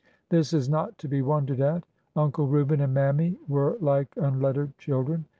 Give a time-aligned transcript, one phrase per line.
[0.29, 1.83] This is not to be wondered at.
[2.15, 5.25] Uncle Reuben and Mammy were like unlettered chil dren.